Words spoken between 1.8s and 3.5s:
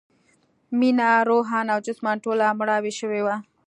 جسماً ټوله مړاوې شوې وه